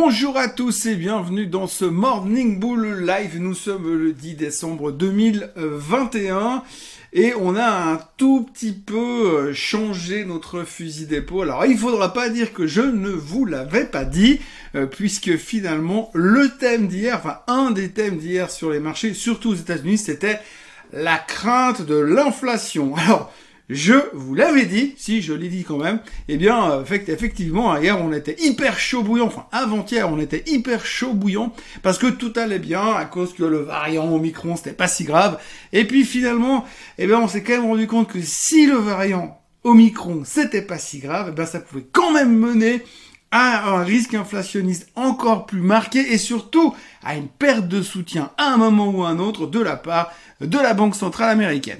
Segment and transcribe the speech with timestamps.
[0.00, 3.40] Bonjour à tous et bienvenue dans ce Morning Bull Live.
[3.40, 6.62] Nous sommes le 10 décembre 2021
[7.12, 11.50] et on a un tout petit peu euh, changé notre fusil d'épaule.
[11.50, 14.38] Alors il faudra pas dire que je ne vous l'avais pas dit
[14.76, 19.50] euh, puisque finalement le thème d'hier, enfin un des thèmes d'hier sur les marchés, surtout
[19.50, 20.38] aux États-Unis, c'était
[20.92, 22.94] la crainte de l'inflation.
[23.04, 23.32] Alors
[23.68, 28.00] je vous l'avais dit, si je l'ai dit quand même, eh bien, euh, effectivement, hier
[28.00, 32.32] on était hyper chaud bouillant, enfin avant-hier on était hyper chaud bouillant, parce que tout
[32.36, 35.38] allait bien, à cause que le variant Omicron c'était pas si grave,
[35.72, 36.64] et puis finalement,
[36.96, 40.78] eh bien on s'est quand même rendu compte que si le variant Omicron c'était pas
[40.78, 42.82] si grave, eh bien ça pouvait quand même mener
[43.30, 48.54] à un risque inflationniste encore plus marqué et surtout à une perte de soutien à
[48.54, 51.76] un moment ou à un autre de la part de la Banque Centrale Américaine.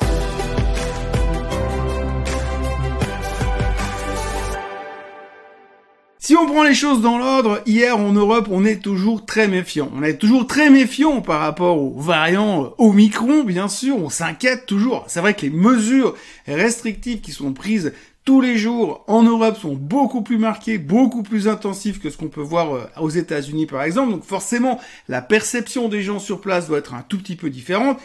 [6.21, 9.89] Si on prend les choses dans l'ordre, hier en Europe, on est toujours très méfiant.
[9.95, 13.97] On est toujours très méfiant par rapport aux variants euh, Omicron, bien sûr.
[13.97, 15.05] On s'inquiète toujours.
[15.07, 16.16] C'est vrai que les mesures
[16.49, 17.93] restrictives qui sont prises
[18.25, 22.29] tous les jours en Europe sont beaucoup plus marquées, beaucoup plus intensives que ce qu'on
[22.29, 24.10] peut voir euh, aux États-Unis par exemple.
[24.10, 27.99] Donc forcément, la perception des gens sur place doit être un tout petit peu différente.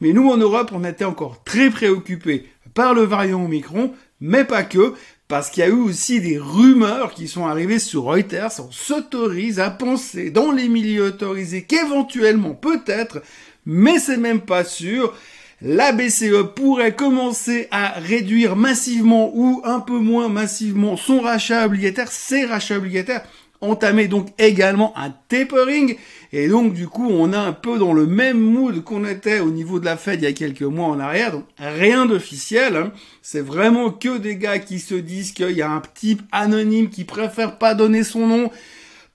[0.00, 4.64] Mais nous en Europe, on était encore très préoccupés par le variant Omicron, mais pas
[4.64, 4.94] que,
[5.30, 8.50] parce qu'il y a eu aussi des rumeurs qui sont arrivées sur Reuters.
[8.58, 13.22] On s'autorise à penser dans les milieux autorisés qu'éventuellement, peut-être,
[13.64, 15.14] mais c'est même pas sûr,
[15.62, 22.10] la BCE pourrait commencer à réduire massivement ou un peu moins massivement son rachat obligataire,
[22.10, 23.22] ses rachats obligataires,
[23.60, 25.96] entamer donc également un tapering
[26.32, 29.50] et donc du coup on a un peu dans le même mood qu'on était au
[29.50, 32.92] niveau de la Fed il y a quelques mois en arrière, donc rien d'officiel, hein.
[33.22, 37.04] c'est vraiment que des gars qui se disent qu'il y a un type anonyme qui
[37.04, 38.50] préfère pas donner son nom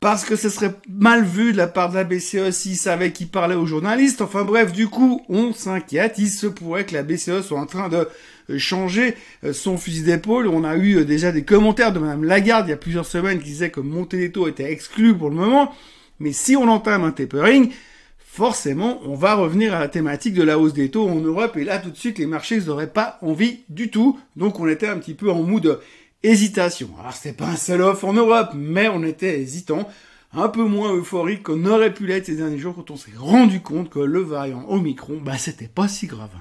[0.06, 3.28] parce que ce serait mal vu de la part de la BCE s'il savait qu'il
[3.28, 4.22] parlait aux journalistes.
[4.22, 6.20] Enfin bref, du coup, on s'inquiète.
[6.20, 8.08] Il se pourrait que la BCE soit en train de
[8.52, 10.47] euh, changer euh, son fusil d'épaule.
[10.47, 13.40] On a eu euh, déjà des commentaires de Madame Lagarde il y a plusieurs semaines
[13.40, 15.74] qui disaient que monter les taux était exclu pour le moment.
[16.19, 17.72] Mais si on entame un tapering,
[18.19, 21.58] forcément, on va revenir à la thématique de la hausse des taux en Europe.
[21.58, 24.19] Et là, tout de suite, les marchés n'auraient pas envie du tout.
[24.35, 25.79] Donc, on était un petit peu en mood
[26.25, 26.90] hésitation.
[27.00, 29.88] Alors, c'est pas un sell-off en Europe, mais on était hésitant.
[30.34, 33.62] Un peu moins euphorique qu'on aurait pu l'être ces derniers jours quand on s'est rendu
[33.62, 36.31] compte que le variant Omicron, bah, c'était pas si grave.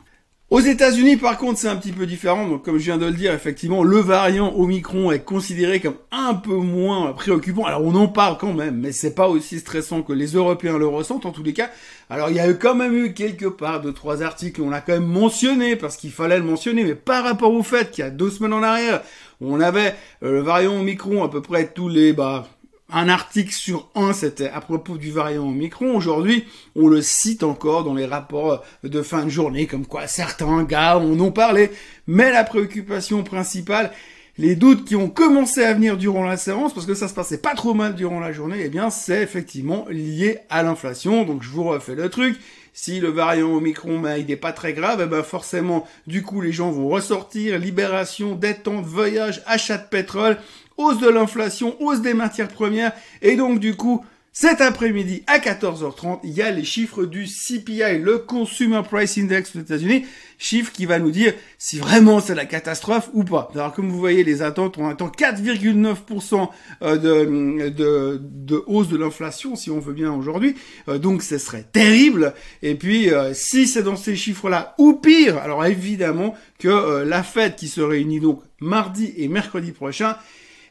[0.50, 2.47] Aux États-Unis, par contre, c'est un petit peu différent.
[2.47, 6.34] Donc, comme je viens de le dire, effectivement, le variant Omicron est considéré comme un
[6.34, 7.65] peu moins préoccupant.
[7.65, 10.87] Alors, on en parle quand même, mais c'est pas aussi stressant que les Européens le
[10.87, 11.71] ressentent en tous les cas.
[12.10, 14.82] Alors, il y a eu quand même eu quelque part deux, trois articles, on l'a
[14.82, 18.06] quand même mentionné parce qu'il fallait le mentionner, mais par rapport au fait qu'il y
[18.06, 19.00] a deux semaines en arrière,
[19.41, 22.47] on avait euh, le variant Omicron à peu près tous les, bah,
[22.93, 25.97] un article sur un, c'était à propos du variant Omicron.
[25.97, 26.45] Aujourd'hui,
[26.77, 30.99] on le cite encore dans les rapports de fin de journée, comme quoi certains gars
[30.99, 31.71] en ont parlé.
[32.06, 33.91] Mais la préoccupation principale,
[34.37, 37.39] les doutes qui ont commencé à venir durant la séance, parce que ça se passait
[37.39, 41.25] pas trop mal durant la journée, eh bien, c'est effectivement lié à l'inflation.
[41.25, 42.39] Donc, je vous refais le truc.
[42.77, 46.41] Si le variant Omicron, ben, il n'est pas très grave, eh ben, forcément, du coup,
[46.41, 50.39] les gens vont ressortir, libération, détente, voyage, achat de pétrole,
[50.77, 52.93] hausse de l'inflation, hausse des matières premières,
[53.23, 54.05] et donc du coup,
[54.37, 59.55] cet après-midi à 14h30, il y a les chiffres du CPI, le Consumer Price Index
[59.55, 60.07] aux États-Unis,
[60.39, 63.49] chiffre qui va nous dire si vraiment c'est la catastrophe ou pas.
[63.55, 66.49] Alors comme vous voyez, les attentes, on attend 4,9%
[66.83, 70.56] euh, de, de, de, hausse de l'inflation, si on veut bien aujourd'hui.
[70.89, 72.35] Euh, donc ce serait terrible.
[72.62, 77.55] Et puis euh, si c'est dans ces chiffres-là, ou pire, alors évidemment que la Fed
[77.55, 80.17] qui se réunit donc mardi et mercredi prochain,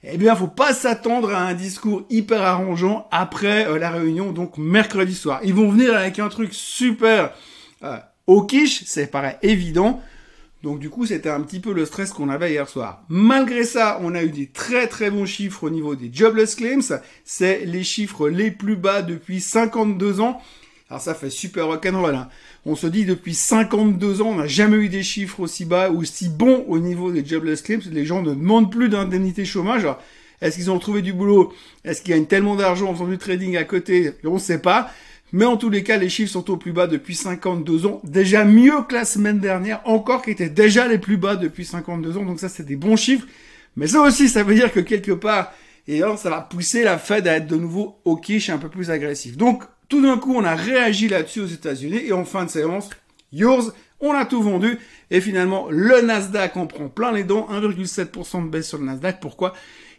[0.03, 4.57] eh bien, faut pas s'attendre à un discours hyper arrangeant après euh, la réunion, donc
[4.57, 5.39] mercredi soir.
[5.43, 7.33] Ils vont venir avec un truc super
[7.83, 7.97] euh,
[8.27, 10.01] au quiche, c'est paraît évident.
[10.61, 13.03] Donc du coup, c'était un petit peu le stress qu'on avait hier soir.
[13.09, 17.01] Malgré ça, on a eu des très très bons chiffres au niveau des jobless claims.
[17.25, 20.41] C'est les chiffres les plus bas depuis 52 ans.
[20.93, 22.13] Alors ça fait super rock'n'roll.
[22.13, 22.29] Hein.
[22.67, 26.01] On se dit depuis 52 ans, on n'a jamais eu des chiffres aussi bas, ou
[26.01, 27.79] aussi bons au niveau des jobless claims.
[27.91, 29.87] Les gens ne demandent plus d'indemnité chômage.
[30.39, 31.51] Est-ce qu'ils ont trouvé du boulot?
[31.83, 34.11] Est-ce qu'ils gagnent tellement d'argent en faisant du trading à côté?
[34.23, 34.91] On ne sait pas.
[35.31, 37.99] Mais en tous les cas, les chiffres sont au plus bas depuis 52 ans.
[38.03, 42.17] Déjà mieux que la semaine dernière, encore qui étaient déjà les plus bas depuis 52
[42.19, 42.23] ans.
[42.23, 43.25] Donc ça, c'est des bons chiffres.
[43.77, 45.53] Mais ça aussi, ça veut dire que quelque part,
[45.87, 48.69] et eh ça va pousser la Fed à être de nouveau au quiche un peu
[48.69, 49.37] plus agressif.
[49.37, 49.63] Donc,
[49.93, 52.89] tout d'un coup, on a réagi là-dessus aux États-Unis et en fin de séance,
[53.31, 54.79] yours, on a tout vendu
[55.11, 59.19] et finalement, le Nasdaq en prend plein les dents, 1,7% de baisse sur le Nasdaq.
[59.19, 59.53] Pourquoi?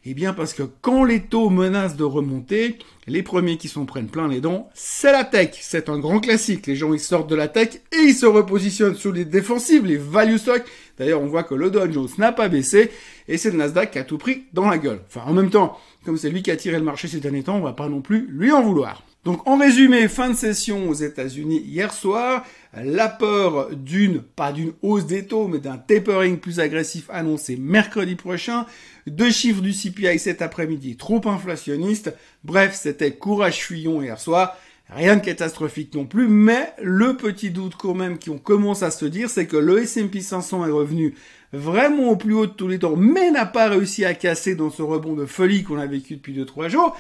[0.07, 4.09] Eh bien parce que quand les taux menacent de remonter, les premiers qui s'en prennent
[4.09, 5.57] plein les dents, c'est la tech.
[5.63, 6.67] C'est un grand classique.
[6.67, 9.97] Les gens ils sortent de la tech et ils se repositionnent sur les défensives, les
[9.97, 10.65] value stocks.
[10.99, 12.91] D'ailleurs, on voit que le Dow Jones n'a pas baissé
[13.29, 15.01] et c'est le Nasdaq qui a tout pris dans la gueule.
[15.09, 17.57] Enfin, en même temps, comme c'est lui qui a tiré le marché ces derniers temps,
[17.57, 19.03] on va pas non plus lui en vouloir.
[19.25, 22.45] Donc en résumé, fin de session aux États-Unis hier soir,
[22.83, 28.17] la peur d'une, pas d'une hausse des taux, mais d'un tapering plus agressif annoncé mercredi
[28.17, 28.67] prochain,
[29.07, 34.57] deux chiffres du CPI cet après-midi trop inflationnistes, bref, c'était courage fuyons hier soir,
[34.91, 39.07] Rien de catastrophique non plus, mais le petit doute quand même qu'on commence à se
[39.07, 41.15] dire, c'est que le S&P 500 est revenu
[41.55, 44.71] vraiment au plus haut de tous les temps, mais n'a pas réussi à casser dans
[44.71, 46.97] ce rebond de folie qu'on a vécu depuis 2-3 jours.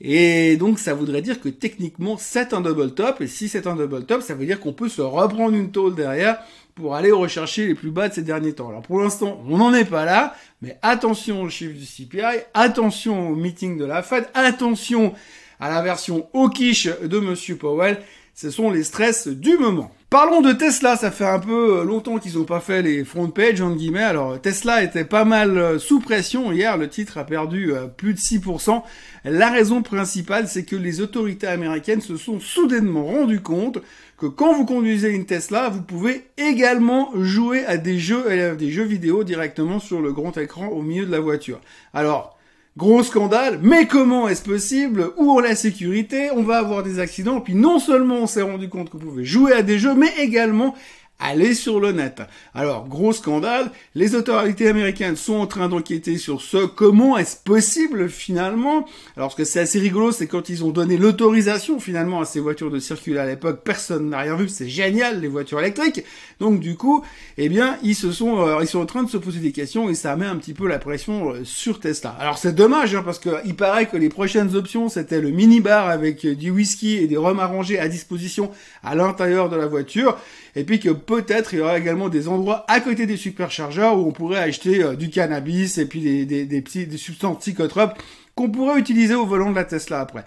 [0.00, 3.76] Et donc ça voudrait dire que techniquement c'est un double top, et si c'est un
[3.76, 6.38] double top, ça veut dire qu'on peut se reprendre une tôle derrière
[6.74, 8.70] pour aller rechercher les plus bas de ces derniers temps.
[8.70, 13.28] Alors pour l'instant, on n'en est pas là, mais attention au chiffre du CPI, attention
[13.30, 15.12] au meeting de la Fed, attention
[15.58, 17.98] à la version hawkish de Monsieur Powell,
[18.40, 19.90] ce sont les stress du moment.
[20.08, 23.28] Parlons de Tesla, ça fait un peu euh, longtemps qu'ils n'ont pas fait les front
[23.28, 24.02] page, entre guillemets.
[24.02, 28.14] Alors Tesla était pas mal euh, sous pression hier, le titre a perdu euh, plus
[28.14, 28.82] de 6%.
[29.26, 33.80] La raison principale, c'est que les autorités américaines se sont soudainement rendu compte
[34.16, 38.70] que quand vous conduisez une Tesla, vous pouvez également jouer à des jeux, à des
[38.70, 41.60] jeux vidéo directement sur le grand écran au milieu de la voiture.
[41.92, 42.38] Alors,
[42.76, 45.10] Gros scandale, mais comment est-ce possible?
[45.16, 46.30] Où est la sécurité?
[46.36, 47.40] On va avoir des accidents.
[47.40, 50.74] Puis non seulement on s'est rendu compte vous pouvez jouer à des jeux, mais également
[51.20, 52.22] aller sur le net.
[52.54, 56.66] Alors, gros scandale, les autorités américaines sont en train d'enquêter sur ce.
[56.66, 58.86] Comment est-ce possible finalement?
[59.16, 62.40] Alors, ce que c'est assez rigolo, c'est quand ils ont donné l'autorisation finalement à ces
[62.40, 64.48] voitures de circuler à l'époque, personne n'a rien vu.
[64.48, 66.04] C'est génial, les voitures électriques.
[66.40, 67.04] Donc, du coup,
[67.38, 69.88] eh bien, ils se sont, euh, ils sont en train de se poser des questions
[69.88, 72.16] et ça met un petit peu la pression euh, sur Tesla.
[72.18, 75.88] Alors, c'est dommage hein, parce que il paraît que les prochaines options c'était le mini-bar
[75.88, 78.50] avec euh, du whisky et des rhums arrangés à disposition
[78.82, 80.16] à l'intérieur de la voiture
[80.56, 84.06] et puis que peut-être il y aura également des endroits à côté des superchargeurs où
[84.06, 88.00] on pourrait acheter euh, du cannabis et puis des, des, des, petits, des substances psychotropes
[88.34, 90.24] qu'on pourrait utiliser au volant de la Tesla après.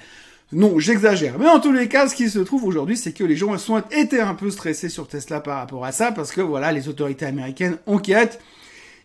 [0.52, 1.40] Non, j'exagère.
[1.40, 3.82] Mais en tous les cas, ce qui se trouve aujourd'hui, c'est que les gens sont
[3.92, 7.26] été un peu stressés sur Tesla par rapport à ça, parce que voilà, les autorités
[7.26, 8.40] américaines enquêtent.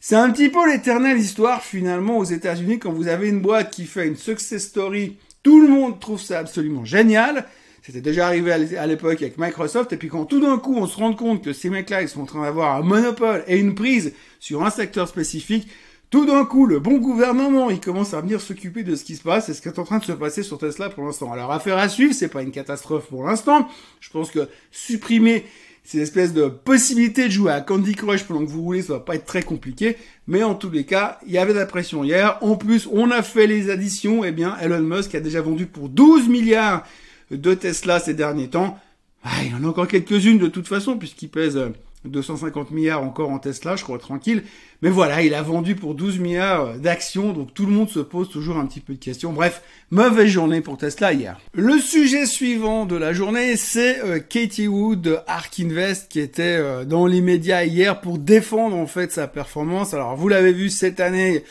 [0.00, 3.85] C'est un petit peu l'éternelle histoire finalement aux États-Unis quand vous avez une boîte qui
[3.85, 7.47] fait une success story, tout le monde trouve ça absolument génial.
[7.88, 10.99] C'était déjà arrivé à l'époque avec Microsoft, et puis quand tout d'un coup on se
[10.99, 14.12] rend compte que ces mecs-là, ils sont en train d'avoir un monopole et une prise
[14.40, 15.67] sur un secteur spécifique,
[16.11, 19.23] tout d'un coup, le bon gouvernement, il commence à venir s'occuper de ce qui se
[19.23, 21.32] passe et ce qui est en train de se passer sur Tesla pour l'instant.
[21.32, 23.67] Alors, affaire à suivre, c'est pas une catastrophe pour l'instant.
[24.00, 25.46] Je pense que supprimer
[25.82, 29.00] ces espèces de possibilités de jouer à Candy Crush pendant que vous roulez, ça va
[29.00, 29.96] pas être très compliqué.
[30.26, 32.37] Mais en tous les cas, il y avait de la pression hier.
[32.43, 34.26] En plus, on a fait les additions.
[34.26, 36.85] Eh bien, Elon Musk a déjà vendu pour 12 milliards
[37.30, 38.78] de Tesla ces derniers temps.
[39.25, 41.58] Ah, il en a encore quelques-unes de toute façon, puisqu'il pèse
[42.04, 44.44] 250 milliards encore en Tesla, je crois, tranquille.
[44.82, 48.28] Mais voilà, il a vendu pour 12 milliards d'actions, donc tout le monde se pose
[48.28, 49.32] toujours un petit peu de questions.
[49.32, 51.40] Bref, mauvaise journée pour Tesla hier.
[51.52, 56.84] Le sujet suivant de la journée, c'est euh, Katie Wood Ark Invest qui était euh,
[56.84, 59.94] dans les médias hier pour défendre en fait sa performance.
[59.94, 61.42] Alors vous l'avez vu cette année,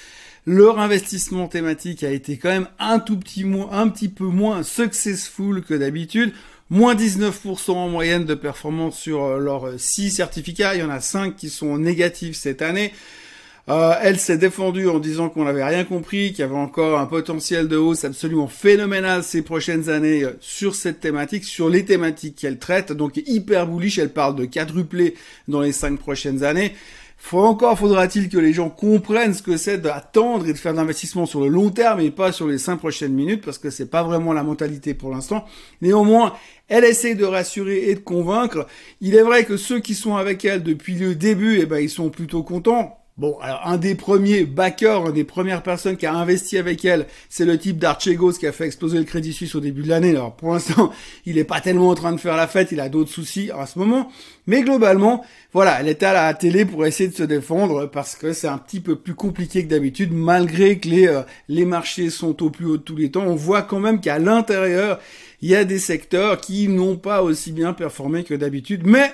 [0.48, 5.62] leur investissement thématique a été quand même un tout petit, un petit peu moins successful
[5.62, 6.32] que d'habitude.
[6.70, 10.75] Moins 19% en moyenne de performance sur euh, leurs 6 certificats.
[10.75, 12.94] Il y en a 5 qui sont négatifs cette année.
[13.70, 17.06] Euh, elle s'est défendue en disant qu'on n'avait rien compris, qu'il y avait encore un
[17.06, 22.38] potentiel de hausse absolument phénoménal ces prochaines années euh, sur cette thématique, sur les thématiques
[22.38, 22.94] qu'elle traite.
[22.94, 25.16] Donc hyper bullish, elle parle de quadrupler
[25.50, 26.74] dans les 5 prochaines années.
[27.34, 31.41] Encore faudra-t-il que les gens comprennent ce que c'est d'attendre et de faire d'investissement sur
[31.41, 34.34] le long terme et pas sur les cinq prochaines minutes parce que c'est pas vraiment
[34.34, 35.46] la mentalité pour l'instant.
[35.81, 36.34] Néanmoins,
[36.69, 38.67] elle essaie de rassurer et de convaincre.
[39.01, 41.89] Il est vrai que ceux qui sont avec elle depuis le début, eh ben, ils
[41.89, 42.98] sont plutôt contents.
[43.17, 47.07] Bon, alors un des premiers backers, une des premières personnes qui a investi avec elle,
[47.29, 50.12] c'est le type d'Archegos qui a fait exploser le Crédit Suisse au début de l'année.
[50.12, 50.91] Alors pour l'instant,
[51.25, 53.65] il est pas tellement en train de faire la fête, il a d'autres soucis à
[53.65, 54.12] ce moment.
[54.45, 58.33] Mais globalement, voilà, elle était à la télé pour essayer de se défendre parce que
[58.33, 62.43] c'est un petit peu plus compliqué que d'habitude, malgré que les, euh, les marchés sont
[62.43, 63.24] au plus haut de tous les temps.
[63.25, 65.00] On voit quand même qu'à l'intérieur,
[65.41, 68.83] il y a des secteurs qui n'ont pas aussi bien performé que d'habitude.
[68.86, 69.12] Mais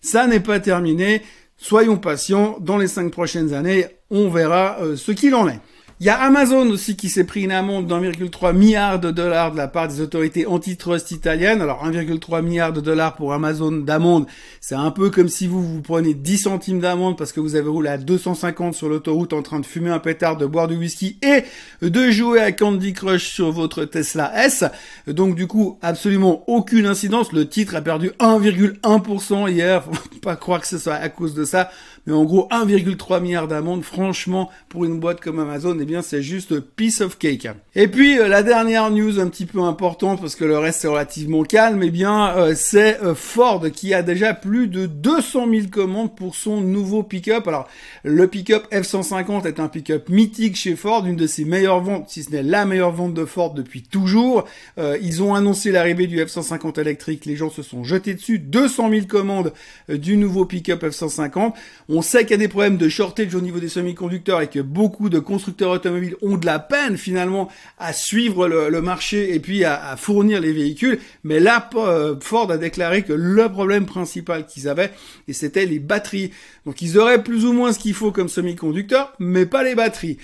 [0.00, 1.22] ça n'est pas terminé.
[1.68, 5.58] Soyons patients, dans les cinq prochaines années, on verra euh, ce qu'il en est.
[5.98, 9.56] Il y a Amazon aussi qui s'est pris une amende d'1,3 milliard de dollars de
[9.56, 11.62] la part des autorités antitrust italiennes.
[11.62, 14.26] Alors 1,3 milliard de dollars pour Amazon d'amende,
[14.60, 17.70] c'est un peu comme si vous vous prenez 10 centimes d'amende parce que vous avez
[17.70, 21.18] roulé à 250 sur l'autoroute en train de fumer un pétard, de boire du whisky
[21.22, 21.44] et
[21.80, 24.64] de jouer à Candy Crush sur votre Tesla S.
[25.06, 27.32] Donc du coup, absolument aucune incidence.
[27.32, 29.82] Le titre a perdu 1,1% hier.
[29.90, 31.70] Faut pas croire que ce soit à cause de ça.
[32.06, 36.22] Mais en gros, 1,3 milliard d'amende, franchement, pour une boîte comme Amazon, eh bien, c'est
[36.22, 37.48] juste piece of cake.
[37.74, 40.88] Et puis, euh, la dernière news un petit peu importante, parce que le reste est
[40.88, 45.66] relativement calme, eh bien, euh, c'est euh, Ford qui a déjà plus de 200 000
[45.68, 47.48] commandes pour son nouveau pick-up.
[47.48, 47.66] Alors,
[48.04, 52.22] le pick-up F-150 est un pick-up mythique chez Ford, une de ses meilleures ventes, si
[52.22, 54.44] ce n'est la meilleure vente de Ford depuis toujours.
[54.78, 58.38] ils ont annoncé l'arrivée du F-150 électrique, les gens se sont jetés dessus.
[58.38, 59.52] 200 000 commandes
[59.88, 61.52] du nouveau pick-up F-150.
[61.88, 64.60] On sait qu'il y a des problèmes de shortage au niveau des semi-conducteurs et que
[64.60, 67.48] beaucoup de constructeurs automobiles ont de la peine finalement
[67.78, 70.98] à suivre le, marché et puis à, fournir les véhicules.
[71.24, 74.92] Mais là, euh, Ford a déclaré que le problème principal qu'ils avaient,
[75.28, 76.32] et c'était les batteries.
[76.64, 80.18] Donc ils auraient plus ou moins ce qu'il faut comme semi-conducteurs, mais pas les batteries.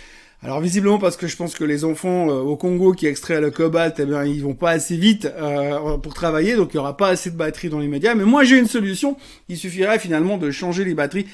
[0.45, 3.53] Alors visiblement parce que je pense que les enfants euh, au Congo qui extraient le
[3.53, 6.97] cobalt, eh bien ils vont pas assez vite euh, pour travailler, donc il y aura
[6.97, 8.17] pas assez de batteries dans les médias.
[8.17, 9.17] Mais moi j'ai une solution.
[9.49, 11.27] Il suffirait finalement de changer les batteries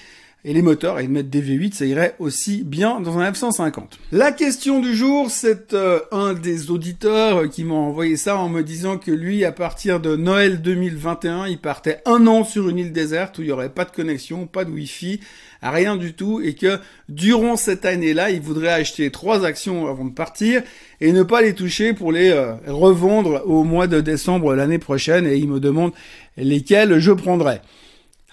[0.49, 3.83] et les moteurs et de mettre des V8, ça irait aussi bien dans un F-150.
[4.13, 8.63] La question du jour, c'est euh, un des auditeurs qui m'a envoyé ça en me
[8.63, 12.93] disant que lui, à partir de Noël 2021, il partait un an sur une île
[12.95, 15.21] déserte où il n'y aurait pas de connexion, pas de Wi-Fi,
[15.63, 16.79] rien du tout, et que
[17.11, 20.63] durant cette année-là, il voudrait acheter trois actions avant de partir
[21.03, 25.27] et ne pas les toucher pour les euh, revendre au mois de décembre l'année prochaine,
[25.27, 25.93] et il me demande
[26.39, 27.61] lesquelles je prendrais.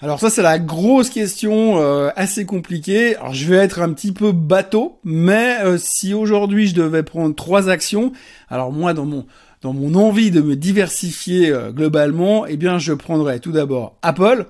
[0.02, 3.16] Alors ça c'est la grosse question euh, assez compliquée.
[3.16, 7.34] Alors je vais être un petit peu bateau, mais euh, si aujourd'hui je devais prendre
[7.34, 8.12] trois actions,
[8.50, 9.24] alors moi dans mon
[9.62, 14.44] dans mon envie de me diversifier euh, globalement, eh bien je prendrais tout d'abord Apple.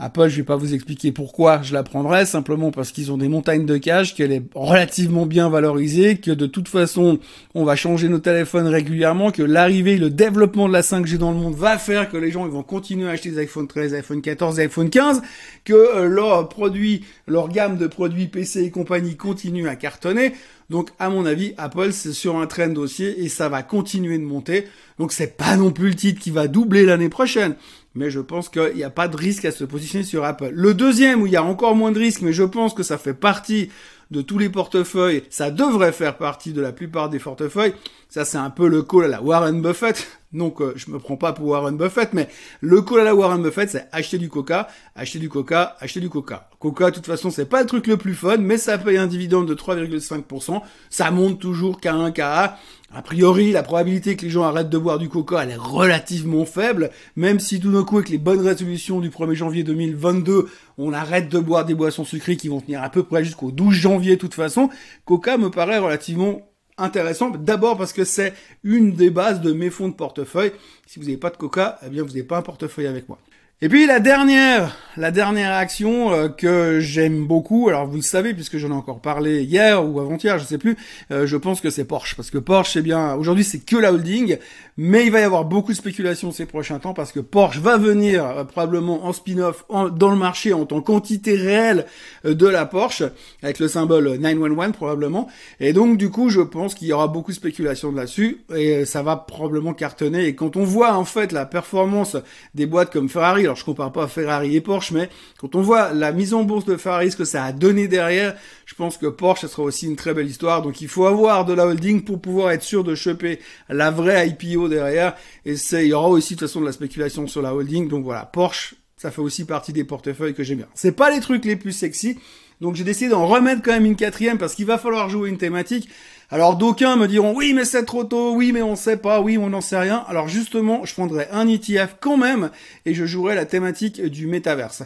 [0.00, 3.26] Apple, je vais pas vous expliquer pourquoi je la prendrais, simplement parce qu'ils ont des
[3.26, 7.18] montagnes de cash, qu'elle est relativement bien valorisée, que de toute façon,
[7.54, 11.38] on va changer nos téléphones régulièrement, que l'arrivée, le développement de la 5G dans le
[11.38, 14.60] monde va faire que les gens vont continuer à acheter des iPhone 13, iPhone 14,
[14.60, 15.20] iPhone 15,
[15.64, 20.32] que euh, leurs produits, leur gamme de produits PC et compagnie continue à cartonner.
[20.70, 24.24] Donc, à mon avis, Apple, c'est sur un train dossier et ça va continuer de
[24.24, 24.66] monter.
[24.98, 27.56] Donc, c'est pas non plus le titre qui va doubler l'année prochaine
[27.98, 30.50] mais je pense qu'il n'y a pas de risque à se positionner sur Apple.
[30.52, 32.96] Le deuxième où il y a encore moins de risques, mais je pense que ça
[32.96, 33.70] fait partie
[34.10, 37.74] de tous les portefeuilles, ça devrait faire partie de la plupart des portefeuilles.
[38.08, 40.17] Ça, c'est un peu le call à la Warren Buffett.
[40.32, 42.28] Donc, euh, je me prends pas pour Warren Buffett, mais
[42.60, 46.10] le call à la Warren Buffett, c'est acheter du Coca, acheter du Coca, acheter du
[46.10, 46.50] Coca.
[46.58, 49.06] Coca, de toute façon, c'est pas le truc le plus fun, mais ça paye un
[49.06, 50.60] dividende de 3,5%.
[50.90, 52.52] Ça monte toujours K1, K1.
[52.90, 56.46] A priori, la probabilité que les gens arrêtent de boire du coca, elle est relativement
[56.46, 60.94] faible, même si tout d'un coup, avec les bonnes résolutions du 1er janvier 2022, on
[60.94, 64.16] arrête de boire des boissons sucrées qui vont tenir à peu près jusqu'au 12 janvier
[64.16, 64.70] de toute façon,
[65.04, 67.30] coca me paraît relativement intéressant.
[67.30, 70.52] D'abord parce que c'est une des bases de mes fonds de portefeuille.
[70.86, 73.18] Si vous n'avez pas de coca, eh bien vous n'avez pas un portefeuille avec moi.
[73.60, 78.32] Et puis la dernière, la dernière action euh, que j'aime beaucoup, alors vous le savez
[78.32, 80.76] puisque j'en ai encore parlé hier ou avant-hier, je sais plus,
[81.10, 83.92] euh, je pense que c'est Porsche parce que Porsche c'est bien, aujourd'hui c'est que la
[83.92, 84.38] holding,
[84.76, 87.78] mais il va y avoir beaucoup de spéculation ces prochains temps parce que Porsche va
[87.78, 91.86] venir euh, probablement en spin-off dans le marché en tant qu'entité réelle
[92.22, 93.02] de la Porsche
[93.42, 95.26] avec le symbole 911 probablement,
[95.58, 99.02] et donc du coup je pense qu'il y aura beaucoup de spéculation là-dessus et ça
[99.02, 100.26] va probablement cartonner.
[100.26, 102.16] Et quand on voit en fait la performance
[102.54, 105.92] des boîtes comme Ferrari alors je compare pas Ferrari et Porsche, mais quand on voit
[105.92, 108.34] la mise en bourse de Ferrari, ce que ça a donné derrière,
[108.66, 110.62] je pense que Porsche, ça sera aussi une très belle histoire.
[110.62, 114.28] Donc il faut avoir de la holding pour pouvoir être sûr de choper la vraie
[114.28, 115.14] IPO derrière.
[115.44, 117.88] Et c'est, il y aura aussi de toute façon de la spéculation sur la holding.
[117.88, 120.68] Donc voilà, Porsche, ça fait aussi partie des portefeuilles que j'aime bien.
[120.74, 122.18] C'est pas les trucs les plus sexy.
[122.60, 125.38] Donc j'ai décidé d'en remettre quand même une quatrième parce qu'il va falloir jouer une
[125.38, 125.88] thématique.
[126.30, 129.38] Alors d'aucuns me diront oui mais c'est trop tôt, oui mais on sait pas, oui
[129.38, 130.04] on n'en sait rien.
[130.08, 132.50] Alors justement je prendrai un ETF quand même
[132.84, 134.82] et je jouerai la thématique du métaverse.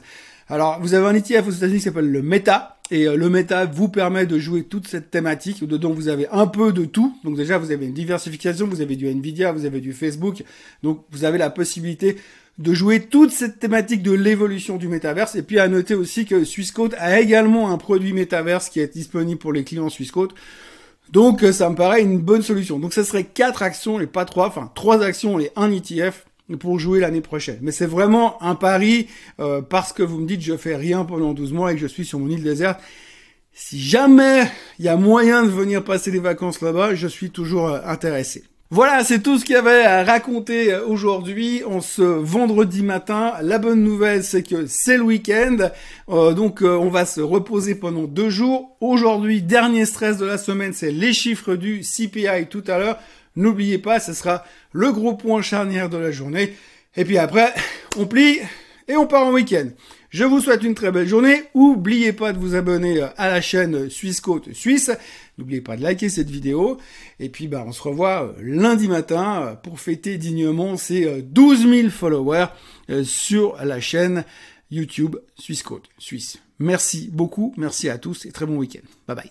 [0.49, 3.65] Alors vous avez un ETF aux États-Unis qui s'appelle le Meta et euh, le Meta
[3.65, 5.67] vous permet de jouer toute cette thématique.
[5.67, 7.19] Dedans vous avez un peu de tout.
[7.25, 10.45] Donc déjà vous avez une diversification, vous avez du Nvidia, vous avez du Facebook.
[10.85, 12.19] Donc vous avez la possibilité
[12.59, 15.35] de jouer toute cette thématique de l'évolution du métaverse.
[15.35, 19.41] Et puis à noter aussi que Swissquote a également un produit métaverse qui est disponible
[19.41, 20.35] pour les clients Swissquote.
[21.12, 22.78] Donc euh, ça me paraît une bonne solution.
[22.78, 26.25] Donc ça serait quatre actions et pas trois, enfin trois actions et un ETF
[26.59, 27.59] pour jouer l'année prochaine.
[27.61, 31.35] Mais c'est vraiment un pari euh, parce que vous me dites je fais rien pendant
[31.35, 32.81] 12 mois et que je suis sur mon île déserte.
[33.52, 37.69] Si jamais il y a moyen de venir passer les vacances là-bas, je suis toujours
[37.69, 38.45] euh, intéressé.
[38.75, 43.35] Voilà, c'est tout ce qu'il y avait à raconter euh, aujourd'hui, en ce vendredi matin.
[43.43, 45.59] La bonne nouvelle, c'est que c'est le week-end,
[46.09, 48.75] euh, donc on va se reposer pendant deux jours.
[48.81, 52.99] Aujourd'hui, dernier stress de la semaine, c'est les chiffres du CPI tout à l'heure.
[53.37, 56.55] N'oubliez pas, ce sera le gros point charnière de la journée.
[56.97, 57.52] Et puis après,
[57.99, 58.38] on plie
[58.88, 59.69] et on part en week-end.
[60.09, 61.43] Je vous souhaite une très belle journée.
[61.55, 64.91] N'oubliez pas de vous abonner à la chaîne Suisse Côte Suisse.
[65.39, 66.79] N'oubliez pas de liker cette vidéo.
[67.19, 72.47] Et puis, bah, on se revoit lundi matin pour fêter dignement ces 12 000 followers
[72.91, 74.25] euh, sur la chaîne
[74.71, 76.39] YouTube Suisse Côte Suisse.
[76.59, 77.55] Merci beaucoup.
[77.57, 78.87] Merci à tous et très bon week-end.
[79.07, 79.31] Bye bye.